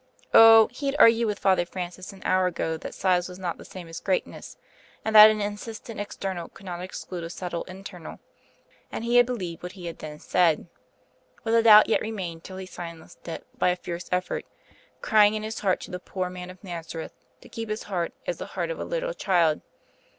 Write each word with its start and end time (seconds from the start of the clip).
Oh, 0.33 0.67
he 0.71 0.87
had 0.87 0.95
argued 0.97 1.27
with 1.27 1.37
Father 1.37 1.63
Francis 1.63 2.11
an 2.11 2.23
hour 2.25 2.47
ago 2.47 2.75
that 2.75 2.95
size 2.95 3.29
was 3.29 3.37
not 3.37 3.59
the 3.59 3.63
same 3.65 3.87
as 3.87 3.99
greatness, 3.99 4.57
and 5.05 5.15
that 5.15 5.29
an 5.29 5.41
insistent 5.41 5.99
external 5.99 6.49
could 6.49 6.65
not 6.65 6.81
exclude 6.81 7.23
a 7.23 7.29
subtle 7.29 7.63
internal; 7.65 8.19
and 8.91 9.03
he 9.03 9.17
had 9.17 9.27
believed 9.27 9.61
what 9.61 9.73
he 9.73 9.85
had 9.85 9.99
then 9.99 10.17
said; 10.17 10.65
but 11.43 11.51
the 11.51 11.61
doubt 11.61 11.87
yet 11.87 12.01
remained 12.01 12.43
till 12.43 12.57
he 12.57 12.65
silenced 12.65 13.27
it 13.27 13.45
by 13.59 13.69
a 13.69 13.75
fierce 13.75 14.09
effort, 14.11 14.47
crying 15.01 15.35
in 15.35 15.43
his 15.43 15.59
heart 15.59 15.79
to 15.81 15.91
the 15.91 15.99
Poor 15.99 16.31
Man 16.31 16.49
of 16.49 16.63
Nazareth 16.63 17.13
to 17.41 17.47
keep 17.47 17.69
his 17.69 17.83
heart 17.83 18.11
as 18.25 18.37
the 18.39 18.47
heart 18.57 18.71
of 18.71 18.79
a 18.79 18.83
little 18.83 19.13
child. 19.13 19.61